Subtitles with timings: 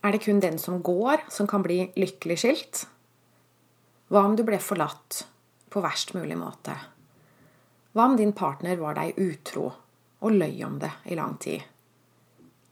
[0.00, 2.86] Er det kun den som går, som kan bli lykkelig skilt?
[4.08, 5.24] Hva om du ble forlatt
[5.70, 6.72] på verst mulig måte?
[7.92, 9.66] Hva om din partner var deg utro
[10.20, 11.60] og løy om det i lang tid?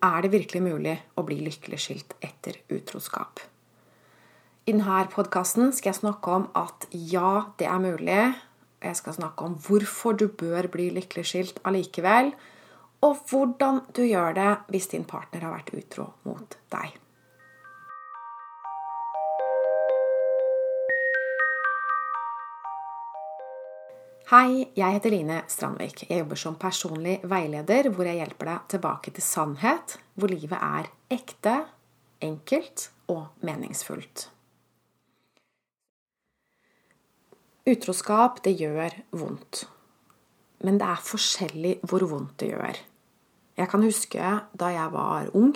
[0.01, 3.43] Er det virkelig mulig å bli lykkelig skilt etter utroskap?
[4.69, 8.23] I denne podkasten skal jeg snakke om at ja, det er mulig.
[8.85, 12.33] Jeg skal snakke om hvorfor du bør bli lykkelig skilt allikevel.
[13.05, 16.97] Og hvordan du gjør det hvis din partner har vært utro mot deg.
[24.29, 26.03] Hei, jeg heter Line Strandvik.
[26.05, 30.91] Jeg jobber som personlig veileder hvor jeg hjelper deg tilbake til sannhet, hvor livet er
[31.17, 31.55] ekte,
[32.21, 34.27] enkelt og meningsfullt.
[37.73, 39.63] Utroskap, det gjør vondt.
[40.61, 42.83] Men det er forskjellig hvor vondt det gjør.
[43.63, 45.55] Jeg kan huske da jeg var ung,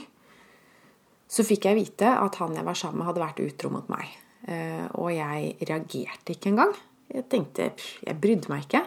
[1.29, 4.17] så fikk jeg vite at han jeg var sammen med, hadde vært utro mot meg.
[4.49, 6.73] Eh, og jeg reagerte ikke engang.
[7.13, 8.83] Jeg tenkte Jeg brydde meg ikke.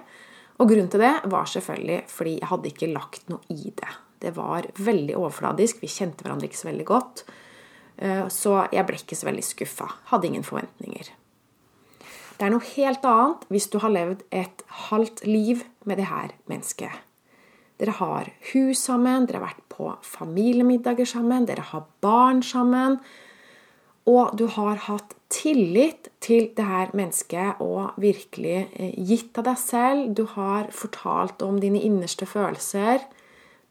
[0.59, 3.91] Og grunnen til det var selvfølgelig fordi jeg hadde ikke lagt noe i det.
[4.23, 5.81] Det var veldig overfladisk.
[5.83, 7.25] Vi kjente hverandre ikke så veldig godt.
[7.97, 9.89] Eh, så jeg ble ikke så veldig skuffa.
[10.11, 11.11] Hadde ingen forventninger.
[12.35, 16.33] Det er noe helt annet hvis du har levd et halvt liv med det her
[16.51, 17.03] mennesket.
[17.79, 23.01] Dere har hus sammen, dere har vært på familiemiddager sammen, dere har barn sammen.
[24.05, 29.57] Og du har hatt tillit til det her mennesket og virkelig eh, gitt av deg
[29.57, 30.11] selv.
[30.13, 33.01] Du har fortalt om dine innerste følelser.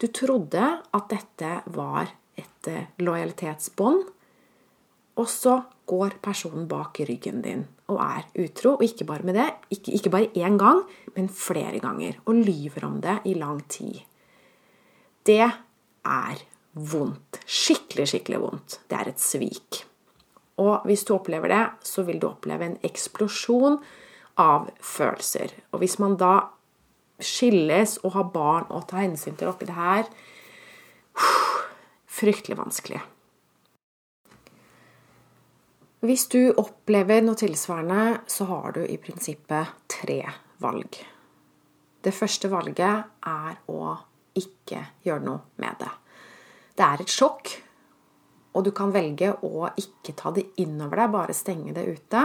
[0.02, 4.02] Du trodde at dette var et eh, lojalitetsbånd.
[5.14, 7.62] Og så går personen bak ryggen din
[7.92, 8.74] og er utro.
[8.74, 9.46] Og ikke bare med det,
[9.76, 10.82] ikke, ikke bare én gang,
[11.14, 12.18] men flere ganger.
[12.26, 14.02] Og lyver om det i lang tid.
[15.24, 17.44] Det er vondt.
[17.46, 18.80] Skikkelig, skikkelig vondt.
[18.90, 19.84] Det er et svik.
[20.62, 23.80] Og hvis du opplever det, så vil du oppleve en eksplosjon
[24.40, 25.54] av følelser.
[25.72, 26.34] Og hvis man da
[27.22, 30.08] skilles og har barn å ta hensyn til oppi det her
[32.14, 33.00] Fryktelig vanskelig.
[36.04, 40.20] Hvis du opplever noe tilsvarende, så har du i prinsippet tre
[40.62, 40.98] valg.
[42.04, 43.94] Det første valget er å
[44.36, 45.90] ikke gjøre noe med det.
[46.76, 47.50] Det er et sjokk,
[48.54, 52.22] og du kan velge å ikke ta det innover deg, bare stenge det ute.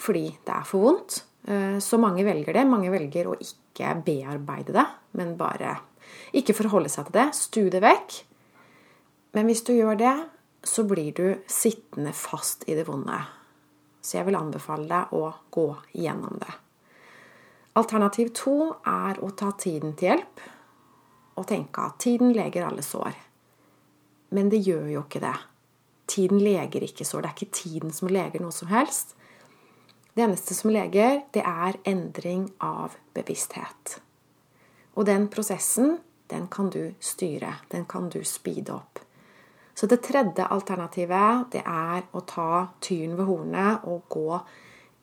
[0.00, 1.18] Fordi det er for vondt.
[1.44, 2.64] Eh, så mange velger det.
[2.68, 4.86] Mange velger å ikke bearbeide det,
[5.18, 5.76] men bare
[6.36, 7.28] ikke forholde seg til det.
[7.36, 8.16] Stu det vekk.
[9.36, 10.16] Men hvis du gjør det,
[10.64, 13.18] så blir du sittende fast i det vonde.
[14.02, 16.52] Så jeg vil anbefale deg å gå gjennom det.
[17.78, 20.42] Alternativ to er å ta tiden til hjelp
[21.40, 23.14] og tenke at tiden leger alle sår.
[24.32, 25.36] Men det gjør jo ikke det.
[26.10, 27.22] Tiden leger ikke sår.
[27.22, 29.14] Det er ikke tiden som leger noe som helst.
[30.12, 34.00] Det eneste som leger, det er endring av bevissthet.
[34.92, 35.98] Og den prosessen,
[36.28, 37.54] den kan du styre.
[37.72, 39.00] Den kan du speede opp.
[39.74, 44.40] Så det tredje alternativet, det er å ta tyren ved hornet og gå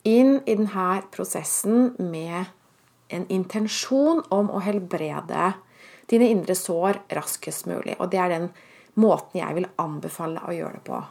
[0.09, 2.53] inn i denne prosessen med
[3.09, 5.53] en intensjon om å helbrede
[6.09, 7.97] dine indre sår raskest mulig.
[7.97, 8.49] Og det er den
[8.97, 11.01] måten jeg vil anbefale å gjøre det på.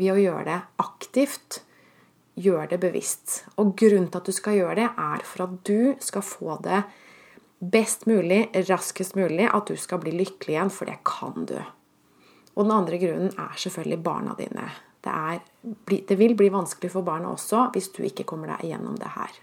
[0.00, 1.60] Ved å gjøre det aktivt,
[2.40, 3.42] Gjør det bevisst.
[3.60, 6.84] Og grunnen til at du skal gjøre det, er for at du skal få det
[7.60, 11.58] best mulig, raskest mulig, at du skal bli lykkelig igjen, for det kan du.
[12.54, 14.68] Og den andre grunnen er selvfølgelig barna dine.
[15.04, 15.42] Det, er,
[16.08, 19.36] det vil bli vanskelig for barna også hvis du ikke kommer deg igjennom det her.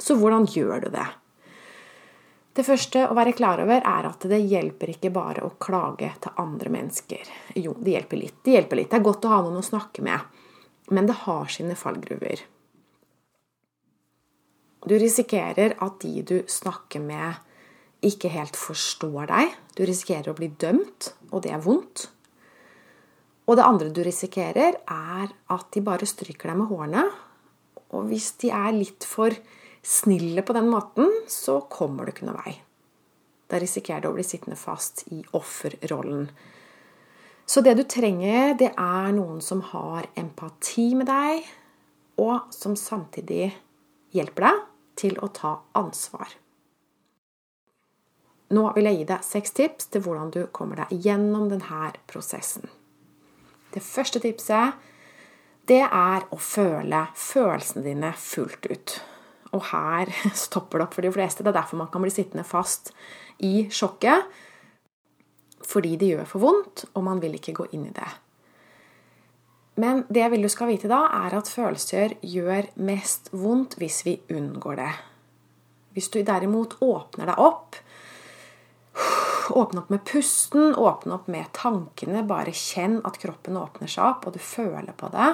[0.00, 1.06] Så hvordan gjør du det?
[2.56, 6.38] Det første å være klar over er at det hjelper ikke bare å klage til
[6.40, 7.28] andre mennesker.
[7.52, 8.38] Jo, det hjelper litt.
[8.46, 8.88] Det hjelper litt.
[8.92, 10.22] Det er godt å ha noen å snakke med.
[10.88, 12.46] Men det har sine fallgruver.
[14.86, 17.42] Du risikerer at de du snakker med,
[18.06, 19.52] ikke helt forstår deg.
[19.76, 22.06] Du risikerer å bli dømt, og det er vondt.
[23.50, 27.04] Og det andre du risikerer, er at de bare stryker deg med hårene.
[27.92, 29.34] Og hvis de er litt for
[29.86, 32.54] snille på den måten, så kommer du ikke noen vei.
[33.46, 36.26] Da risikerer du å bli sittende fast i offerrollen.
[37.46, 41.46] Så det du trenger, det er noen som har empati med deg,
[42.18, 43.52] og som samtidig
[44.16, 44.64] hjelper deg
[44.98, 46.34] til å ta ansvar.
[48.56, 52.66] Nå vil jeg gi deg seks tips til hvordan du kommer deg gjennom denne prosessen.
[53.74, 54.74] Det første tipset
[55.66, 59.02] det er å føle følelsene dine fullt ut.
[59.54, 60.10] Og her
[60.46, 61.44] stopper det opp for de fleste.
[61.44, 62.92] Det er derfor man kan bli sittende fast
[63.44, 64.26] i sjokket.
[65.66, 68.08] Fordi det gjør for vondt, og man vil ikke gå inn i det.
[69.76, 74.04] Men det jeg vil du skal vite da, er at følelser gjør mest vondt hvis
[74.06, 74.92] vi unngår det.
[75.96, 77.76] Hvis du derimot åpner deg opp,
[79.56, 84.26] åpne opp med pusten, åpne opp med tankene, bare kjenn at kroppen åpner seg opp,
[84.28, 85.28] og du føler på det,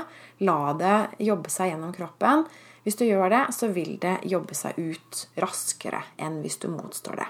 [0.47, 2.45] la det jobbe seg gjennom kroppen.
[2.83, 7.21] Hvis du gjør det, så vil det jobbe seg ut raskere enn hvis du motstår
[7.23, 7.29] det.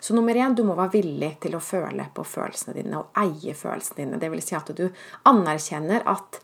[0.00, 3.54] Så nummer én, du må være villig til å føle på følelsene dine og eie
[3.56, 4.20] følelsene dine.
[4.20, 4.86] Det vil si at du
[5.28, 6.40] anerkjenner at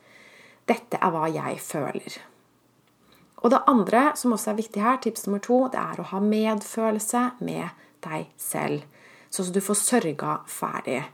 [0.66, 2.18] 'dette er hva jeg føler'.
[3.44, 6.20] Og det andre, som også er viktig her, tips nummer to, det er å ha
[6.20, 7.68] medfølelse med
[8.04, 8.82] deg selv.
[9.30, 11.04] Sånn at du får sørga ferdig.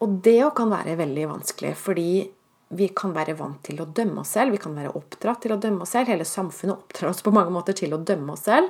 [0.00, 2.30] Og det kan være veldig vanskelig, fordi
[2.68, 4.52] vi kan være vant til å dømme oss selv.
[4.52, 6.10] Vi kan være oppdratt til å dømme oss selv.
[6.12, 8.68] Hele samfunnet oppdrar oss på mange måter til å dømme oss selv.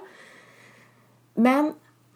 [1.38, 1.72] Men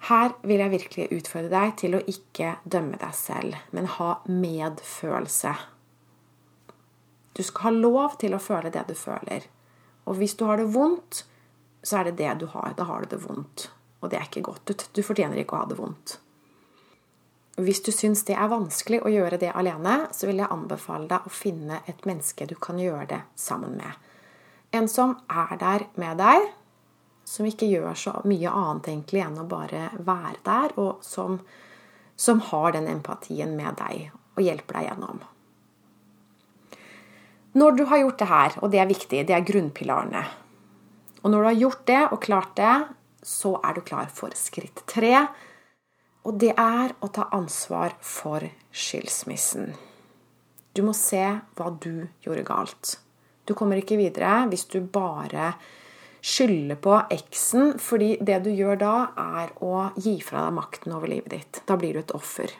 [0.08, 5.52] her vil jeg virkelig utfordre deg til å ikke dømme deg selv, men ha medfølelse.
[7.32, 9.46] Du skal ha lov til å føle det du føler.
[10.06, 11.22] Og hvis du har det vondt,
[11.82, 12.74] så er det det du har.
[12.78, 13.70] Da har du det vondt.
[14.02, 14.74] Og det er ikke godt.
[14.92, 16.18] Du fortjener ikke å ha det vondt.
[17.60, 21.26] Hvis du syns det er vanskelig å gjøre det alene, så vil jeg anbefale deg
[21.28, 23.92] å finne et menneske du kan gjøre det sammen med.
[24.72, 26.46] En som er der med deg,
[27.28, 31.42] som ikke gjør så mye annet egentlig enn å bare være der, og som,
[32.16, 35.20] som har den empatien med deg og hjelper deg gjennom.
[37.52, 40.22] Når du har gjort det her, og det er viktig, det er grunnpilarene
[41.20, 42.76] Og når du har gjort det og klart det,
[43.22, 45.26] så er du klar for skritt tre.
[46.22, 49.72] Og det er å ta ansvar for skilsmissen.
[50.72, 51.22] Du må se
[51.58, 52.96] hva du gjorde galt.
[53.44, 55.52] Du kommer ikke videre hvis du bare
[56.22, 61.10] skylder på eksen, fordi det du gjør da, er å gi fra deg makten over
[61.10, 61.62] livet ditt.
[61.66, 62.54] Da blir du et offer.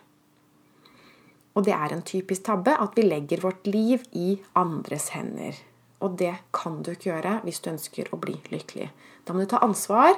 [1.54, 5.54] Og det er en typisk tabbe at vi legger vårt liv i andres hender.
[6.02, 8.88] Og det kan du ikke gjøre hvis du ønsker å bli lykkelig.
[9.22, 10.16] Da må du ta ansvar.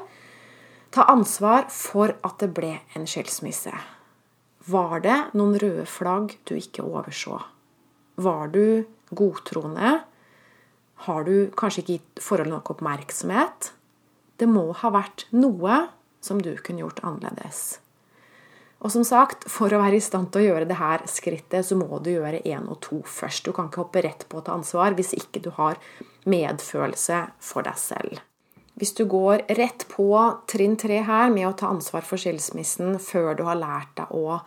[0.94, 3.74] Ta ansvar for at det ble en skilsmisse.
[4.70, 7.40] Var det noen røde flagg du ikke overså?
[8.22, 8.66] Var du
[9.10, 10.04] godtroende?
[11.04, 13.72] har du kanskje ikke gitt forholdet nok oppmerksomhet.
[14.40, 15.86] Det må ha vært noe
[16.24, 17.80] som du kunne gjort annerledes.
[18.84, 21.76] Og som sagt, for å være i stand til å gjøre det her skrittet, så
[21.78, 23.46] må du gjøre én og to først.
[23.46, 25.80] Du kan ikke hoppe rett på å ta ansvar hvis ikke du har
[26.28, 28.20] medfølelse for deg selv.
[28.74, 30.08] Hvis du går rett på
[30.50, 34.40] trinn tre her med å ta ansvar for skilsmissen før du har lært deg å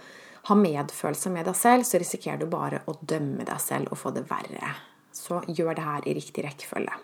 [0.48, 4.12] ha medfølelse med deg selv, så risikerer du bare å dømme deg selv og få
[4.16, 4.74] det verre.
[5.16, 7.00] Så gjør det her i riktig rekkefølge.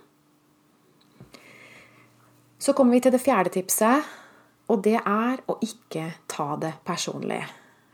[2.64, 4.14] Så kommer vi til det fjerde tipset,
[4.72, 7.42] og det er å ikke ta det personlig.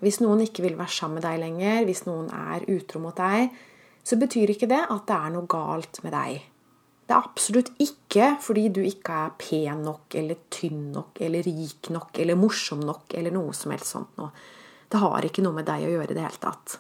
[0.02, 3.50] Hvis noen ikke vil være sammen med deg lenger, hvis noen er utro mot deg,
[4.06, 6.46] så betyr ikke det at det er noe galt med deg.
[7.10, 11.90] Det er absolutt ikke fordi du ikke er pen nok eller tynn nok eller rik
[11.90, 14.30] nok eller morsom nok eller noe som helst sånt noe.
[14.86, 16.76] Det har ikke noe med deg å gjøre i det hele tatt.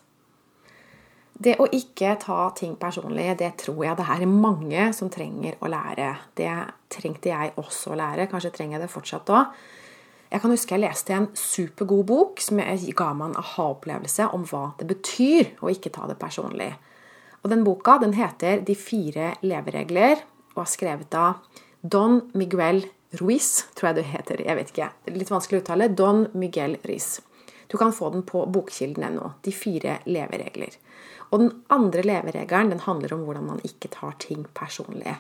[1.34, 5.72] Det å ikke ta ting personlig, det tror jeg det er mange som trenger å
[5.74, 6.12] lære.
[6.38, 6.52] Det
[6.94, 8.28] trengte jeg også å lære.
[8.30, 9.58] Kanskje trenger jeg det fortsatt òg.
[10.30, 14.76] Jeg kan huske jeg leste en supergod bok som ga meg en aha-opplevelse om hva
[14.78, 16.70] det betyr å ikke ta det personlig.
[17.44, 20.24] Og Den boka den heter 'De fire leveregler'
[20.56, 21.40] og er skrevet av
[21.82, 24.42] Don Miguel Ruiz, tror jeg det heter.
[24.46, 24.90] Jeg vet ikke.
[25.16, 25.96] Litt vanskelig å uttale.
[25.96, 27.22] Don Miguel Ruiz.
[27.72, 29.32] Du kan få den på bokkilden.no.
[29.42, 30.76] De fire leveregler.
[31.32, 35.16] Og den andre leveregelen den handler om hvordan man ikke tar ting personlig.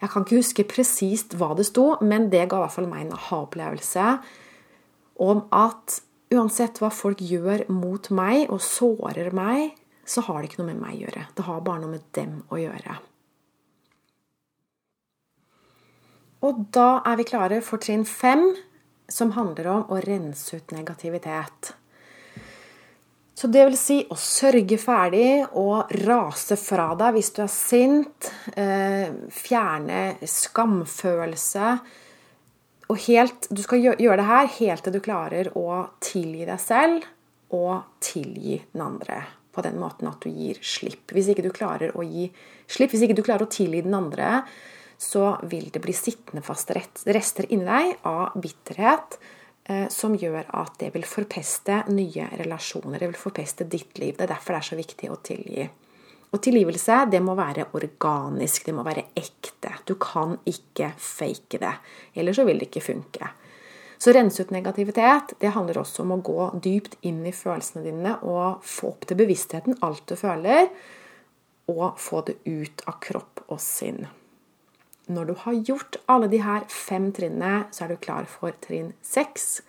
[0.00, 3.04] Jeg kan ikke huske presist hva det sto, men det ga i hvert fall meg
[3.04, 4.06] en aha-opplevelse
[5.20, 6.00] om at
[6.32, 9.74] uansett hva folk gjør mot meg og sårer meg,
[10.10, 11.24] så har det ikke noe med meg å gjøre.
[11.36, 12.96] Det har bare noe med dem å gjøre.
[16.46, 18.48] Og da er vi klare for trinn fem,
[19.10, 21.74] som handler om å rense ut negativitet.
[23.40, 28.28] Så det vil si å sørge ferdig og rase fra deg hvis du er sint.
[28.52, 31.72] Eh, fjerne skamfølelse.
[32.90, 37.06] Og helt, du skal gjøre det her helt til du klarer å tilgi deg selv
[37.56, 39.22] og tilgi den andre.
[39.50, 41.10] På den måten at du gir slipp.
[41.14, 42.28] Hvis ikke du klarer å gi
[42.70, 44.44] slipp, hvis ikke du klarer å tilgi den andre,
[45.00, 49.18] så vil det bli sittende fast rester inni deg av bitterhet
[49.70, 52.98] Eh, som gjør at det vil forpeste nye relasjoner.
[52.98, 54.16] Det vil forpeste ditt liv.
[54.16, 55.66] Det er derfor det er så viktig å tilgi.
[56.30, 59.74] Og tilgivelse det må være organisk, det må være ekte.
[59.86, 61.74] Du kan ikke fake det.
[62.18, 63.30] Ellers så vil det ikke funke.
[64.00, 68.14] Så rense ut negativitet det handler også om å gå dypt inn i følelsene dine
[68.24, 70.70] og få opp til bevisstheten alt du føler.
[71.70, 74.08] og få det ut av kropp og sinn.
[75.06, 78.88] Når du har gjort alle de her fem trinnene, så er du klar for trinn
[79.06, 79.60] seks,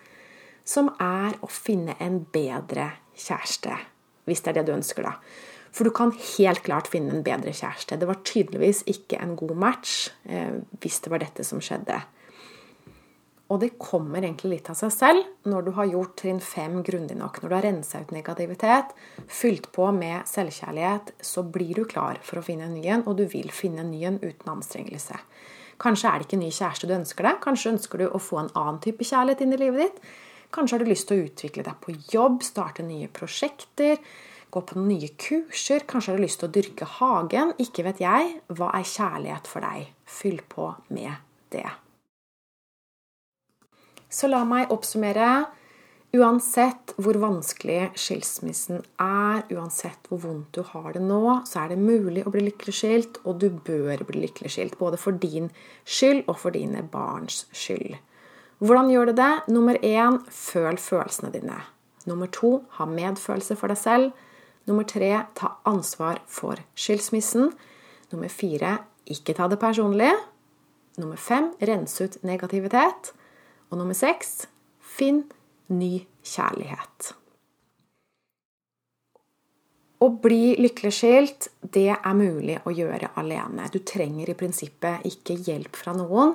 [0.65, 3.77] som er å finne en bedre kjæreste.
[4.25, 5.13] Hvis det er det du ønsker, da.
[5.69, 7.99] For du kan helt klart finne en bedre kjæreste.
[8.01, 12.01] Det var tydeligvis ikke en god match eh, hvis det var dette som skjedde.
[13.51, 17.17] Og det kommer egentlig litt av seg selv når du har gjort trinn fem grundig
[17.19, 17.41] nok.
[17.41, 18.93] Når du har rensa ut negativitet,
[19.27, 23.19] fylt på med selvkjærlighet, så blir du klar for å finne en ny en, og
[23.19, 25.19] du vil finne en ny en uten anstrengelse.
[25.81, 27.39] Kanskje er det ikke ny kjæreste du ønsker deg.
[27.43, 30.11] Kanskje ønsker du å få en annen type kjærlighet inn i livet ditt.
[30.53, 33.99] Kanskje har du lyst til å utvikle deg på jobb, starte nye prosjekter,
[34.51, 35.87] gå på nye kurser.
[35.89, 37.55] Kanskje har du lyst til å dyrke hagen.
[37.63, 38.35] Ikke vet jeg.
[38.51, 39.89] Hva er kjærlighet for deg?
[40.05, 41.15] Fyll på med
[41.55, 41.69] det.
[44.11, 45.31] Så la meg oppsummere.
[46.11, 51.77] Uansett hvor vanskelig skilsmissen er, uansett hvor vondt du har det nå, så er det
[51.79, 54.75] mulig å bli lykkelig skilt, og du bør bli lykkelig skilt.
[54.79, 55.47] Både for din
[55.87, 57.95] skyld og for dine barns skyld.
[58.59, 59.31] Hvordan gjør du det?
[59.55, 61.61] Nummer én føl følelsene dine.
[62.05, 64.27] Nummer to ha medfølelse for deg selv.
[64.67, 67.53] Nummer tre ta ansvar for skilsmissen.
[68.11, 70.11] Nummer fire ikke ta det personlig.
[70.99, 73.13] Nummer fem rense ut negativitet.
[73.71, 74.45] Og nummer seks
[74.83, 75.23] finn
[75.71, 77.13] ny kjærlighet.
[80.01, 83.67] Å bli lykkelig skilt, det er mulig å gjøre alene.
[83.69, 86.33] Du trenger i prinsippet ikke hjelp fra noen,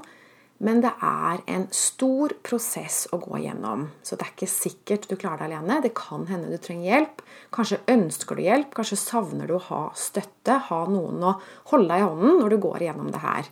[0.63, 3.89] men det er en stor prosess å gå gjennom.
[4.07, 5.81] Så det er ikke sikkert du klarer det alene.
[5.85, 7.25] Det kan hende du trenger hjelp.
[7.53, 11.35] Kanskje ønsker du hjelp, kanskje savner du å ha støtte, ha noen å
[11.73, 13.51] holde deg i hånden når du går gjennom det her.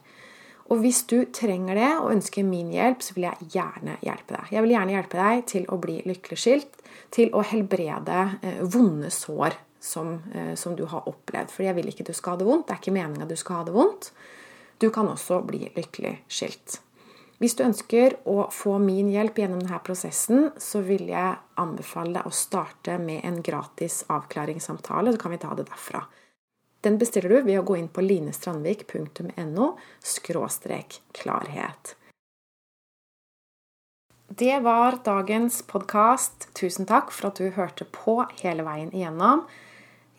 [0.73, 4.52] Og hvis du trenger det og ønsker min hjelp, så vil jeg gjerne hjelpe deg.
[4.54, 6.80] Jeg vil gjerne hjelpe deg til å bli lykkelig skilt,
[7.14, 11.52] til å helbrede eh, vonde sår som, eh, som, du har opplevd.
[11.52, 12.66] For jeg vil ikke du skal ha det vondt.
[12.68, 14.11] Det er ikke meninga du skal ha det vondt.
[14.80, 16.80] Du kan også bli lykkelig skilt.
[17.42, 22.28] Hvis du ønsker å få min hjelp gjennom denne prosessen, så vil jeg anbefale deg
[22.30, 25.12] å starte med en gratis avklaringssamtale.
[25.12, 26.06] Så kan vi ta det derfra.
[26.85, 29.69] Den bestiller du ved å gå inn på linestrandvik.no
[31.17, 31.95] klarhet.
[34.29, 36.49] Det var dagens podkast.
[36.59, 39.47] Tusen takk for at du hørte på hele veien igjennom.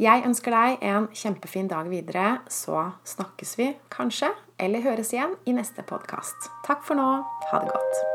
[0.02, 5.56] Jeg ønsker deg en kjempefin dag videre, så snakkes vi kanskje, eller høres igjen i
[5.56, 6.52] neste podkast.
[6.68, 7.10] Takk for nå.
[7.52, 8.15] Ha det godt.